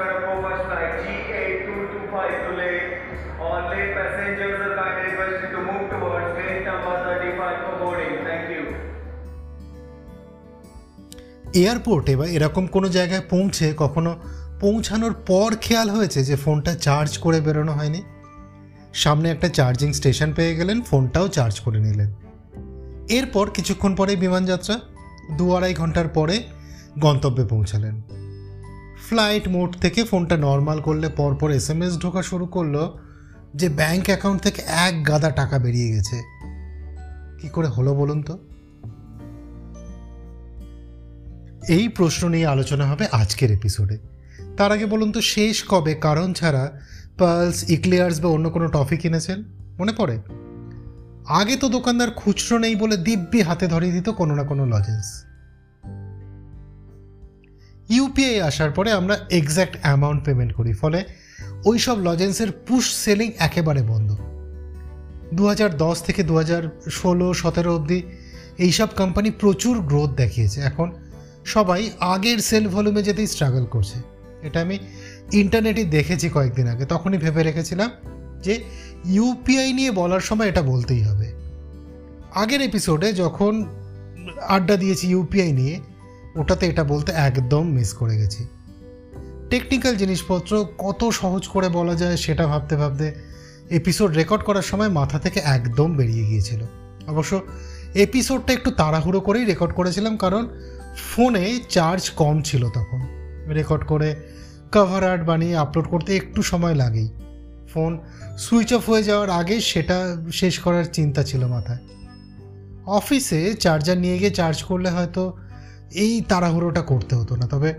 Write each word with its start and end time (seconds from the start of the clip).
Verapova's 0.00 0.60
flight 0.66 0.92
GA225 1.02 2.14
to 2.44 2.50
late. 2.60 2.88
All 3.44 3.62
late 3.72 3.92
passengers 3.98 4.58
are 4.66 4.74
kindly 4.78 5.04
requested 5.08 5.50
to 5.54 5.60
move 5.68 5.84
towards 5.92 6.28
gate 6.38 6.62
number 6.68 6.94
35 7.04 7.58
for 7.64 7.74
boarding. 7.80 8.14
Thank 8.28 8.46
you. 8.54 8.62
এয়ারপোর্টে 11.62 12.16
বা 12.16 12.26
এরকম 12.26 12.64
কোনো 12.66 12.88
জায়গায় 12.88 13.24
পৌঁছে 13.30 13.66
কখনো 13.78 14.10
পৌঁছানোর 14.60 15.14
পর 15.26 15.50
খেয়াল 15.60 15.88
হয়েছে 15.90 16.20
যে 16.24 16.36
ফোনটা 16.36 16.72
চার্জ 16.86 17.18
করে 17.18 17.40
বেরোনো 17.40 17.72
হয়নি 17.72 18.02
সামনে 18.92 19.30
একটা 19.30 19.48
চার্জিং 19.48 19.92
স্টেশন 19.92 20.32
পেয়ে 20.32 20.56
গেলেন, 20.56 20.78
ফোনটাও 20.82 21.28
চার্জ 21.28 21.54
করে 21.60 21.80
নিলেন 21.80 22.10
এরপর 23.08 23.46
কিছুক্ষণ 23.50 23.92
পরে 23.94 24.16
বিমানযাত্রা, 24.16 24.76
দু 25.38 25.44
আড়াই 25.56 25.74
ঘণ্টার 25.74 26.08
পরে 26.08 26.36
গন্তব্যে 26.98 27.44
পৌঁছালেন 27.44 27.94
ফ্লাইট 29.08 29.48
মোড 29.48 29.76
থেকে 29.76 30.04
ফোনটা 30.04 30.36
নর্মাল 30.36 30.80
করলে 30.80 31.08
পরপর 31.08 31.50
এস 31.50 31.70
এম 31.70 31.82
এস 31.82 31.98
ঢোকা 31.98 32.22
শুরু 32.22 32.46
করল 32.46 32.90
যে 33.54 33.68
ব্যাংক 33.68 34.04
অ্যাকাউন্ট 34.04 34.42
থেকে 34.42 34.62
এক 34.66 35.08
গাদা 35.08 35.30
টাকা 35.30 35.58
বেরিয়ে 35.58 35.88
গেছে। 35.88 36.22
কি 37.40 37.48
করে 37.48 37.68
হলো 37.68 37.94
বলুন 37.94 38.22
তো? 38.22 38.38
এই 41.68 41.88
প্রশ্ন 41.88 42.28
নিয়ে 42.28 42.46
আলোচনা 42.46 42.86
হবে 42.86 43.06
আজকের 43.12 43.52
এপিসোডে 43.52 43.98
তার 44.56 44.72
আগে 44.72 44.86
বলুন 44.86 45.12
তো, 45.12 45.20
শেষ 45.20 45.64
কবে, 45.68 45.94
কারণ 45.94 46.32
ছাড়া 46.32 46.80
পালস 47.18 47.70
ইক্লিয়ার্স 47.70 48.20
বা 48.20 48.28
অন্য 48.28 48.50
কোনো 48.50 48.68
টফি 48.68 48.96
কিনেছেন 48.96 49.44
মনে 49.78 49.92
পড়ে? 49.96 50.18
আগে 51.26 51.56
তো 51.56 51.68
দোকানদার 51.68 52.10
খুচরো 52.10 52.58
নেই 52.58 52.76
বলে 52.76 52.96
দিব্যি 52.96 53.42
হাতে 53.42 53.66
ধরিয়ে 53.66 53.92
দিত 53.92 54.08
কোনো 54.08 54.34
না 54.34 54.42
কোনো 54.42 54.66
লজেন্স 54.66 55.24
ইউপিআই 57.90 58.40
আসার 58.40 58.70
পরে 58.70 58.92
আমরা 58.92 59.16
এক্স্যাক্ট 59.30 59.76
অ্যামাউন্ট 59.82 60.24
পেমেন্ট 60.24 60.52
করি, 60.52 60.72
ফলে 60.72 61.04
ওই 61.64 61.78
সব 61.78 61.96
লজেন্সের 61.98 62.50
পুশ 62.66 62.94
সেলিং 62.94 63.32
একেবারে 63.38 63.82
বন্ধ। 63.82 64.10
দু 65.34 65.42
থেকে 66.06 66.22
দু 66.22 66.36
হাজার 66.36 66.62
ষোলো, 66.90 67.34
সতেরো 67.34 67.76
অবধি 67.76 68.02
এইসব 68.58 68.88
কোম্পানি 68.96 69.30
প্রচুর 69.30 69.80
গ্রোথ 69.80 70.10
দেখিয়েছে। 70.10 70.60
এখন 70.60 70.92
সবাই 71.44 71.90
আগের 72.00 72.38
সেল 72.38 72.68
ভলিউমে 72.68 73.02
যেতেই 73.02 73.26
স্ট্রাগল 73.26 73.64
করছে। 73.64 73.98
এটা 74.42 74.60
আমি 74.60 74.78
ইন্টারনেটে 75.32 75.84
দেখেছি 75.84 76.28
কয়েকদিন 76.28 76.66
আগে, 76.68 76.84
তখনই 76.84 77.18
ভেবে 77.18 77.42
রেখেছিলাম 77.42 77.90
যে 78.42 78.64
ইউপিআই 79.04 79.72
নিয়ে 79.72 79.90
বলার 79.90 80.20
সময় 80.20 80.48
এটা 80.48 80.62
বলতেই 80.62 81.02
হবে। 81.02 81.32
আগের 82.34 82.60
এপিসোডে 82.60 83.12
যখন 83.12 83.64
আড্ডা 84.48 84.76
দিয়েছি 84.76 85.04
ইউপিআই 85.08 85.52
নিয়ে 85.52 85.80
ওটাতে 86.36 86.66
এটা 86.66 86.84
বলতে 86.84 87.12
একদম 87.12 87.68
মিস 87.68 87.92
করে 87.92 88.16
গেছি। 88.16 88.46
টেকনিক্যাল 89.50 89.96
জিনিসপত্র 89.96 90.66
কত 90.78 91.08
সহজ 91.08 91.48
করে 91.48 91.68
বলা 91.68 91.94
যায় 91.94 92.16
সেটা 92.16 92.46
ভাবতে 92.46 92.76
ভাবতে 92.76 93.14
এপিসোড 93.70 94.14
রেকর্ড 94.14 94.44
করার 94.44 94.62
সময় 94.62 94.88
মাথা 94.88 95.18
থেকে 95.18 95.40
একদম 95.44 95.96
বেরিয়ে 95.96 96.24
গিয়েছিল। 96.24 96.60
অবশ্য 97.06 97.42
এপিসোডটা 97.94 98.52
একটু 98.52 98.70
তাড়াহুড়ো 98.70 99.20
করেই 99.20 99.44
রেকর্ড 99.44 99.74
করেছিলাম 99.74 100.16
কারণ 100.16 100.48
ফোনে 100.96 101.60
চার্জ 101.68 102.10
কম 102.10 102.42
ছিল 102.42 102.68
তখন। 102.68 103.06
রেকর্ড 103.48 103.84
করে 103.84 104.16
কভার 104.72 105.04
আর্ট 105.04 105.24
বানিয়ে 105.24 105.56
আপলোড 105.56 105.88
করতে 105.88 106.16
একটু 106.16 106.42
সময় 106.42 106.74
লাগেই। 106.74 107.08
ফোন 107.74 108.00
সুইচ 108.38 108.74
অফ 108.74 108.90
হয়ে 108.90 109.02
যাওয়ার 109.02 109.30
আগে 109.30 109.60
সেটা 109.60 110.16
শেষ 110.32 110.58
করার 110.58 110.84
চিন্তা 110.84 111.22
ছিল 111.22 111.46
মাথায়। 111.46 111.78
অফিসে 112.86 113.54
চার্জার 113.54 113.98
নিয়ে 113.98 114.18
গিয়ে 114.18 114.30
চার্জ 114.30 114.62
করলে 114.62 114.90
হয়তো 114.90 115.36
এই 115.90 116.20
তাড়াহুড়োটা 116.20 116.82
করতে 116.82 117.16
হতো 117.16 117.36
না। 117.36 117.46
তবে 117.46 117.74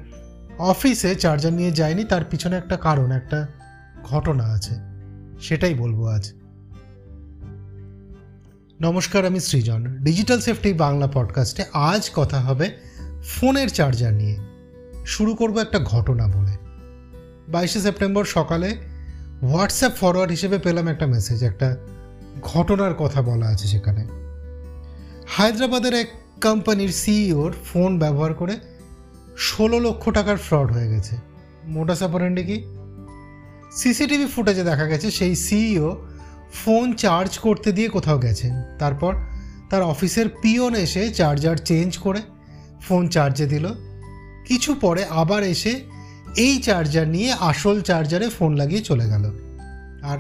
অফিসে 0.58 1.16
চার্জার 1.16 1.54
নিয়ে 1.54 1.72
যায়নি, 1.72 2.04
তার 2.04 2.26
পিছনে 2.26 2.58
একটা 2.58 2.78
কারণ, 2.78 3.12
একটা 3.12 3.48
ঘটনা 4.04 4.44
আছে। 4.44 4.76
সেটাই 5.42 5.74
বলব 5.74 6.06
আজ। 6.06 6.34
নমস্কার, 8.82 9.26
আমি 9.26 9.40
সৃজন। 9.40 9.98
ডিজিটাল 9.98 10.40
সেফটি 10.40 10.74
বাংলা 10.74 11.08
পডকাস্টে 11.08 11.64
আজ 11.74 12.12
কথা 12.16 12.40
হবে 12.40 12.78
ফোনের 13.28 13.70
চার্জার 13.70 14.14
নিয়ে। 14.14 14.38
শুরু 15.06 15.36
করব 15.36 15.58
একটা 15.58 15.80
ঘটনা 15.80 16.28
বলে। 16.28 16.58
বাইশে 17.50 17.80
সেপ্টেম্বর 17.80 18.26
সকালে 18.26 18.78
হোয়াটসঅ্যাপ 19.44 19.96
ফরওয়ার্ড 19.96 20.32
হিসেবে 20.32 20.58
পেলাম 20.58 20.88
একটা 20.88 21.08
মেসেজ 21.08 21.44
একটা 21.44 21.78
ঘটনার 22.42 22.94
কথা 22.94 23.22
বলা 23.22 23.46
আছে 23.46 23.68
সেখানে। 23.68 24.08
হায়দ্রাবাদের 25.28 25.94
এক 25.94 26.21
কোম্পানির 26.42 26.90
সিইওর 26.90 27.52
ফোন 27.66 28.00
ব্যবহার 28.00 28.34
করে 28.34 28.58
ষোলো 29.38 29.80
লক্ষ 29.80 30.10
টাকার 30.10 30.38
ফ্রড 30.38 30.72
হয়ে 30.72 30.90
গেছে। 30.90 31.16
মোটাস 31.66 32.04
অপারেন্ডি 32.04 32.44
কি? 32.44 32.64
সিসিটিভি 33.72 34.26
ফুটেজে 34.26 34.64
দেখা 34.64 34.86
গেছে 34.86 35.12
সেই 35.12 35.36
সিইও 35.36 36.08
ফোন 36.54 36.94
চার্জ 36.94 37.38
করতে 37.38 37.72
দিয়ে 37.72 37.90
কোথাও 37.90 38.20
গেছেন। 38.20 38.54
তারপর 38.80 39.16
তার 39.70 39.82
অফিসের 39.82 40.30
পিয়ন 40.42 40.76
এসে 40.76 41.10
চার্জার 41.10 41.58
চেঞ্জ 41.58 41.98
করে 41.98 42.22
ফোন 42.82 43.08
চার্জে 43.08 43.46
দিল। 43.46 43.68
কিছু 44.46 44.76
পরে 44.76 45.06
আবার 45.06 45.44
এসে 45.44 45.80
এই 46.38 46.58
চার্জার 46.58 47.08
নিয়ে 47.08 47.34
আসল 47.40 47.82
চার্জারে 47.82 48.30
ফোন 48.30 48.56
লাগিয়ে 48.56 48.82
চলে 48.82 49.10
গেল। 49.10 49.32
আর 50.04 50.18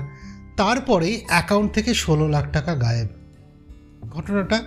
তারপরেই 0.57 1.21
অ্যাকাউন্ট 1.27 1.71
থেকে 1.71 1.93
ষোলো 1.93 2.27
লাখ 2.27 2.51
টাকা 2.51 2.75
গায়েব। 2.75 3.07
ঘটনাটা 4.11 4.63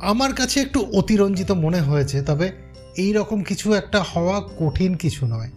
আমার 0.00 0.34
কাছে 0.34 0.60
একটু 0.60 0.80
অতিরঞ্জিত 0.92 1.50
মনে 1.50 1.80
হয়েছে, 1.80 2.22
তবে 2.22 2.52
এই 2.96 3.12
রকম 3.12 3.42
কিছু 3.42 3.72
একটা 3.72 4.02
হওয়া 4.02 4.42
কঠিন 4.58 4.94
কিছু 4.94 5.26
নয়। 5.26 5.50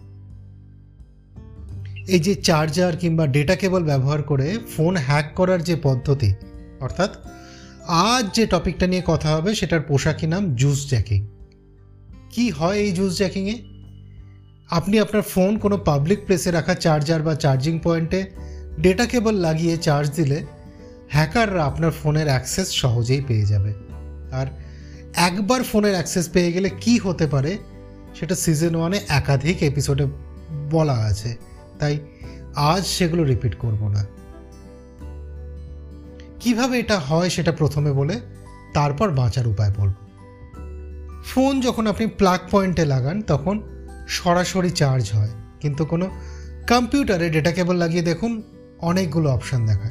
এই 2.08 2.20
যে 2.20 2.34
চার্জার 2.34 2.96
কিংবা 2.96 3.26
ডেটা 3.26 3.56
কেবল 3.56 3.84
ব্যবহার 3.84 4.22
করে 4.22 4.58
ফোন 4.76 4.96
হ্যাক 4.96 5.34
করার 5.34 5.62
যে 5.62 5.76
পদ্ধতি, 5.82 6.34
অর্থাৎ 6.80 7.16
আজ 7.88 8.34
যে 8.34 8.46
টপিকটা 8.46 8.86
নিয়ে 8.86 9.02
কথা 9.06 9.36
হবে 9.36 9.54
সেটার 9.54 9.80
পোশাকি 9.80 10.26
নাম 10.26 10.54
জুস 10.54 10.88
জ্যাকিং। 10.88 11.26
কি 12.30 12.50
হয় 12.50 12.76
এই 12.76 12.92
জুস 12.92 13.16
জ্যাকিংয়ে? 13.16 13.62
আপনি 14.70 15.00
আপনার 15.00 15.22
ফোন 15.22 15.58
কোনো 15.58 15.76
পাবলিক 15.76 16.18
প্লেসে 16.26 16.50
রাখা 16.50 16.74
চার্জার 16.74 17.22
বা 17.22 17.34
চার্জিং 17.34 17.78
পয়েন্টে 17.78 18.30
ডেটা 18.80 19.06
কেবল 19.06 19.34
লাগিয়ে 19.34 19.76
চার্জ 19.76 20.10
দিলে 20.16 20.44
হ্যাকাররা 21.08 21.64
আপনার 21.64 21.90
ফোনের 21.90 22.26
অ্যাক্সেস 22.26 22.72
সহজেই 22.72 23.20
পেয়ে 23.20 23.46
যাবে। 23.46 23.89
আর 24.32 24.46
একবার 25.14 25.62
ফোনের 25.62 25.92
অ্যাক্সেস 25.92 26.28
পেয়ে 26.28 26.52
গেলে 26.52 26.70
কি 26.80 26.98
হতে 26.98 27.26
পারে, 27.26 27.58
সেটা 28.14 28.34
সিজন 28.34 28.74
ওয়ানে 28.74 29.00
একাধিক 29.08 29.62
এপিসোডে 29.62 30.06
বলা 30.70 30.92
আছে। 30.92 31.36
তাই 31.78 31.98
আজ 32.56 32.86
সেগুলো 32.86 33.24
রিপিট 33.24 33.54
করব 33.54 33.88
না। 33.88 34.06
কীভাবে 36.40 36.78
এটা 36.78 36.98
হয় 36.98 37.28
সেটা 37.28 37.52
প্রথমে 37.52 37.92
বলে 37.92 38.20
তারপর 38.74 39.10
বাঁচার 39.10 39.46
উপায় 39.46 39.72
বলব। 39.76 39.92
ফোন 41.24 41.60
যখন 41.60 41.86
আপনি 41.86 42.06
প্লাগ 42.06 42.40
পয়েন্টে 42.50 42.84
লাগান, 42.84 43.22
তখন 43.22 43.86
সরাসরি 44.08 44.70
চার্জ 44.70 45.10
হয়। 45.12 45.28
কিন্তু 45.60 45.84
কোনো 45.84 46.10
কম্পিউটারে 46.68 47.30
ডেটা 47.30 47.52
কেবল 47.52 47.76
লাগিয়ে 47.76 48.02
দেখুন, 48.02 48.42
অনেকগুলো 48.78 49.30
অপশান 49.30 49.66
দেখায়। 49.66 49.90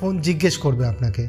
ফোন 0.00 0.20
জিজ্ঞেস 0.20 0.58
করবে 0.58 0.86
আপনাকে 0.86 1.28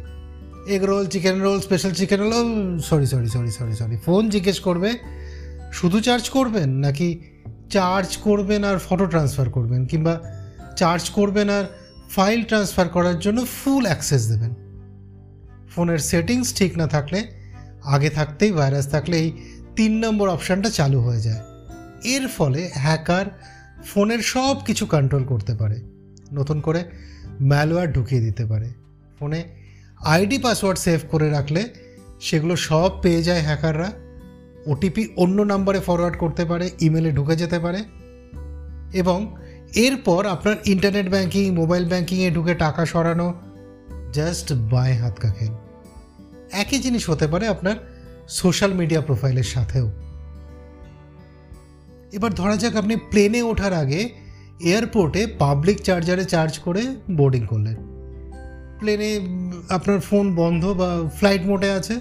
egg 0.67 0.83
roll 0.83 1.05
chicken 1.05 1.41
roll 1.41 1.59
special 1.59 1.91
chicken 1.91 2.19
roll 2.19 2.79
sorry 2.79 3.05
sorry 3.05 3.29
sorry 3.29 3.51
sorry 3.51 3.73
sorry 3.75 3.97
phone 3.97 4.29
জিজ্ঞেস 4.29 4.59
করবে, 4.59 4.89
শুধু 5.73 5.99
চার্জ 5.99 6.29
করবেন 6.29 6.69
নাকি 6.69 7.19
চার্জ 7.69 8.17
করবেন 8.17 8.63
আর 8.63 8.77
ফটো 8.77 9.05
ট্রান্সফার 9.05 9.49
করবেন? 9.49 9.85
কিংবা 9.85 10.13
চার্জ 10.75 11.09
করবেন 11.09 11.49
আর 11.49 11.63
ফাইল 12.09 12.43
ট্রান্সফার 12.43 12.87
করার 12.89 13.19
জন্য 13.19 13.45
ফুল 13.45 13.85
অ্যাক্সেস 13.85 14.29
দেবেন। 14.29 14.53
ফোনের 15.75 15.97
সেটিংস 15.97 16.53
ঠিক 16.55 16.77
না 16.77 16.87
থাকলে, 16.87 17.27
আগে 17.83 18.09
থাকতেই 18.09 18.51
ভাইরাস 18.51 18.87
থাকলে 18.87 19.17
এই 19.17 19.31
তিন 19.75 20.05
নম্বর 20.05 20.29
অপশানটা 20.29 20.69
চালু 20.69 20.99
হয়ে 20.99 21.21
যায়। 21.21 21.41
এর 22.03 22.27
ফলে 22.27 22.69
হ্যাকার 22.73 23.25
ফোনের 23.85 24.19
সব 24.19 24.55
কিছু 24.65 24.85
কন্ট্রোল 24.85 25.23
করতে 25.23 25.55
পারে। 25.55 25.77
নতুন 26.33 26.61
করে 26.61 26.83
ম্যালওয়্যার 27.41 27.93
ঢুকিয়ে 27.93 28.21
দিতে 28.21 28.45
পারে। 28.45 28.69
ফোনে 29.19 29.64
আইডি 30.01 30.37
পাসওয়ার্ড 30.37 30.79
সেভ 30.79 30.99
করে 31.09 31.29
রাখলে 31.29 31.69
সেগুলো 32.21 32.55
সব 32.55 33.01
পেয়ে 33.01 33.23
যায় 33.23 33.41
হ্যাকাররা। 33.41 33.91
ওটিপি 34.65 35.07
অন্য 35.17 35.41
নাম্বারে 35.41 35.79
ফরওয়ার্ড 35.79 36.17
করতে 36.17 36.45
পারে 36.45 36.69
ইমেলে 36.81 37.11
ঢুকে 37.11 37.35
যেতে 37.35 37.59
পারে। 37.59 37.83
এবং 38.93 39.35
এরপর 39.75 40.25
আপনার 40.25 40.55
ইন্টারনেট 40.65 41.09
ব্যাংকিং 41.09 41.55
মোবাইল 41.55 41.85
ব্যাংকিংয়ে 41.85 42.31
ঢুকে 42.31 42.53
টাকা 42.53 42.85
সরানো 42.85 43.33
জাস্ট 44.13 44.53
বায় 44.53 44.93
হাত 44.93 45.19
কা 45.19 45.31
খেল 45.31 45.53
একই 46.51 46.79
জিনিস 46.79 47.09
হতে 47.09 47.27
পারে 47.27 47.47
আপনার 47.47 47.75
সোশ্যাল 48.29 48.73
মিডিয়া 48.73 49.01
প্রোফাইলের 49.01 49.43
সাথেও। 49.43 49.91
এবার 52.11 52.33
ধরা 52.33 52.57
যাক 52.57 52.75
আপনি 52.75 52.95
প্লেনে 52.95 53.41
ওঠার 53.41 53.73
আগে 53.73 54.09
এয়ারপোর্টে 54.59 55.27
পাবলিক 55.27 55.81
চার্জারে 55.81 56.25
চার্জ 56.25 56.59
করে 56.59 56.95
বোর্ডিং 57.11 57.47
করলেন। 57.47 57.94
প্লেনে 58.79 59.11
আপনার 59.69 59.99
ফোন 59.99 60.35
বন্ধ 60.35 60.65
বা 60.65 61.09
ফ্লাইট 61.17 61.43
মোডে 61.45 61.71
আছে। 61.71 61.99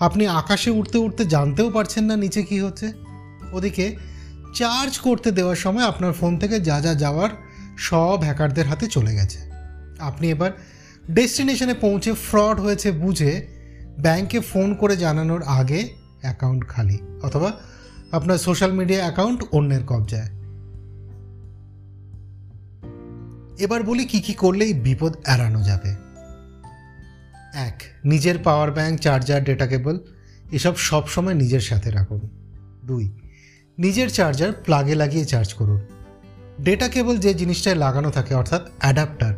আপনি 0.00 0.26
আকাশে 0.26 0.70
উঠতে 0.70 0.98
উঠতে 0.98 1.24
জানতেও 1.24 1.70
পারছেন 1.70 2.04
না 2.04 2.16
নিচে 2.16 2.42
কি 2.42 2.60
হচ্ছে। 2.60 2.92
ওদিকে 3.52 3.96
চার্জ 4.54 4.98
করতে 4.98 5.30
দেওয়ার 5.30 5.56
সময় 5.56 5.84
আপনার 5.84 6.12
ফোন 6.12 6.38
থেকে 6.38 6.60
যা 6.60 6.80
যা 6.80 6.94
যাওয়ার 6.94 7.30
সব 7.78 8.22
হ্যাকারদের 8.22 8.66
হাতে 8.66 8.86
চলে 8.86 9.14
গেছে। 9.14 9.38
আপনি 9.98 10.30
এবার 10.30 10.50
ডেস্টিনেশনে 11.10 11.74
পৌঁছে 11.74 12.12
ফ্রড 12.12 12.60
হয়েছে 12.60 12.92
বুঝে 12.92 13.46
ব্যাংকে 13.98 14.40
ফোন 14.40 14.74
করে 14.74 14.96
জানানোর 14.96 15.42
আগে 15.42 15.88
অ্যাকাউন্ট 16.20 16.68
খালি 16.68 16.98
অথবা 17.22 17.52
আপনার 18.12 18.38
সোশ্যাল 18.38 18.72
মিডিয়া 18.72 19.00
অ্যাকাউন্ট 19.00 19.44
অন্যের 19.52 19.84
কবজায়। 19.86 20.37
এবার 23.58 23.82
বলি 23.82 24.04
কি 24.04 24.20
কি 24.20 24.34
করলে 24.34 24.64
এই 24.64 24.74
বিপদ 24.74 25.16
এড়ানো 25.26 25.62
যাবে। 25.62 25.90
এক, 27.54 27.82
নিজের 28.04 28.38
power 28.44 28.70
bank 28.70 29.00
charger 29.00 29.44
data 29.44 29.66
cable 29.66 29.98
এসব 30.52 30.76
সবসময় 30.76 31.34
নিজের 31.34 31.60
সাথে 31.60 31.90
রাখুন। 31.90 32.20
দুই, 32.84 33.18
নিজের 33.78 34.10
চার্জার 34.10 34.52
প্লাগে 34.52 34.94
লাগিয়ে 34.94 35.24
চার্জ 35.24 35.54
করুন। 35.54 35.80
ডেটা 36.60 36.88
কেবল 36.88 37.16
যে 37.16 37.34
জিনিসটায় 37.34 37.76
লাগানো 37.76 38.10
থাকে, 38.10 38.34
অর্থাৎ 38.34 38.62
অ্যাডাপ্টার 38.78 39.34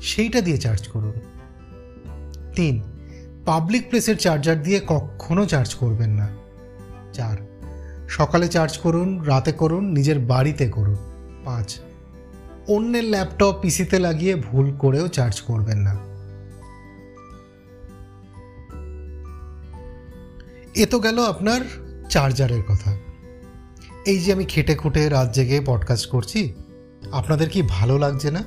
সেইটা 0.00 0.40
দিয়ে 0.40 0.58
চার্জ 0.58 0.88
করুন। 0.88 1.12
তিন 2.56 2.82
পাবলিক 3.46 3.88
প্লেসের 3.88 4.16
চার্জার 4.16 4.62
দিয়ে 4.62 4.80
কখনো 4.86 5.46
চার্জ 5.46 5.74
করবেন 5.74 6.10
না। 6.10 6.28
চার, 7.12 7.36
সকালে 8.08 8.48
চার্জ 8.48 8.78
করুন, 8.78 9.22
রাতে 9.22 9.52
করুন, 9.52 9.84
নিজের 9.84 10.18
বাড়িতে 10.18 10.68
করুন। 10.68 10.96
পাঁচ 11.44 11.80
অন্যের 12.68 13.04
ল্যাপটপ 13.04 13.58
পিসিতে 13.62 13.98
লাগিয়ে 13.98 14.34
ভুল 14.36 14.76
করেও 14.76 15.08
চার্জ 15.08 15.40
করবেন 15.40 15.78
না। 15.78 15.96
এ 20.74 20.86
তো 20.86 20.98
গেল 20.98 21.24
আপনার 21.24 21.60
চার্জারের 22.10 22.62
কথা। 22.62 22.96
এই 24.06 24.18
যে 24.18 24.32
আমি 24.32 24.44
খেটে 24.44 24.74
খুঁটে 24.74 25.08
রাত 25.08 25.32
জেগে 25.32 25.60
পডকাস্ট 25.66 26.10
করছি, 26.10 26.54
আপনাদের 27.12 27.50
কি 27.50 27.62
ভালো 27.68 27.98
লাগছে 27.98 28.30
না? 28.30 28.44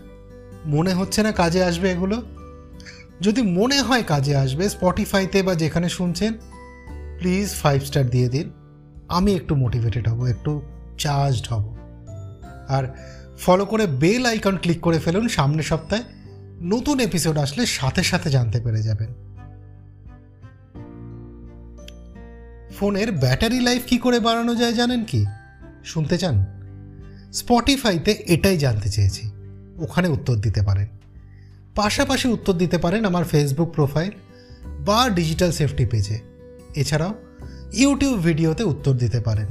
মনে 0.66 0.94
হচ্ছে 0.94 1.24
না 1.24 1.32
কাজে 1.32 1.64
আসবে 1.64 1.92
এগুলো? 1.92 2.24
যদি 3.22 3.42
মনে 3.42 3.82
হয় 3.82 4.04
কাজে 4.04 4.36
আসবে 4.36 4.70
স্পটিফাইতে 4.70 5.44
বা 5.44 5.56
যেখানে 5.56 5.90
শুনছেন 5.90 6.34
প্লিজ 7.18 7.50
ফাইভ 7.50 7.84
স্টার 7.84 8.10
দিয়ে 8.10 8.30
দিন। 8.30 8.52
আমি 9.08 9.36
একটু 9.36 9.56
মোটিভেটেড 9.56 10.10
হব, 10.10 10.26
একটু 10.26 10.62
চার্জড 10.98 11.48
হব। 11.48 11.76
আর 12.68 12.96
ফলো 13.42 13.66
করে 13.66 13.88
বেল 13.88 14.26
আইকন 14.26 14.58
ক্লিক 14.58 14.80
করে 14.80 15.00
ফেলুন 15.00 15.28
সামনের 15.28 15.64
সপ্তাহে। 15.64 16.04
নতুন 16.62 17.00
এপিসোড 17.00 17.38
আসলে 17.38 17.66
সাথে 17.66 18.04
সাথে 18.04 18.30
জানতে 18.30 18.62
পেরে 18.62 18.82
যাবেন। 18.82 19.14
ফোনের 22.80 23.12
ব্যাটারি 23.12 23.60
লাইফ 23.60 23.82
কি 23.88 23.98
করে 23.98 24.20
বাড়ানো 24.20 24.56
যায় 24.56 24.74
জানেন 24.74 25.04
কি? 25.04 25.26
শুনতে 25.86 26.18
চান? 26.18 26.46
স্পটিফাইতে 27.34 28.12
এটাই 28.12 28.58
জানতে 28.58 28.90
চেয়েছি। 28.90 29.32
ওখানে 29.80 30.08
উত্তর 30.08 30.36
দিতে 30.36 30.62
পারেন। 30.62 30.88
পাশাপাশি 31.76 32.28
উত্তর 32.28 32.54
দিতে 32.54 32.78
পারেন 32.78 33.06
আমার 33.06 33.24
ফেসবুক 33.24 33.72
প্রোফাইল 33.72 34.12
বা 34.86 35.10
ডিজিটাল 35.10 35.52
সেফটি 35.52 35.86
পেজে 35.86 36.20
এছাড়াও 36.76 37.14
ইউটিউব 37.74 38.24
ভিডিওতে 38.24 38.64
উত্তর 38.64 38.94
দিতে 38.94 39.20
পারেন। 39.20 39.48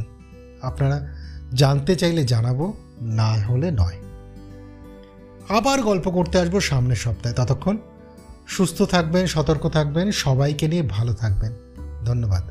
আপনারা 0.63 1.17
জানতে 1.55 1.97
চাইলে 1.97 2.25
জানাব। 2.25 2.73
না 3.00 3.32
হলে 3.32 3.70
নয়। 3.70 3.97
আবার 5.49 5.82
গল্প 5.82 6.11
করতে 6.11 6.38
আসব 6.38 6.61
সামনের 6.61 6.97
সপ্তাহে। 6.97 7.35
ততক্ষণ 7.35 7.79
সুস্থ 8.49 8.82
থাকবেন, 8.82 9.26
সতর্ক 9.26 9.69
থাকবেন, 9.69 10.11
সবাইকে 10.11 10.69
নিয়ে 10.69 10.82
ভালো 10.82 11.14
থাকবেন। 11.14 11.52
ধন্যবাদ। 12.05 12.43